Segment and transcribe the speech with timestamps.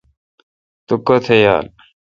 [0.85, 1.65] تو کوتھ یال۔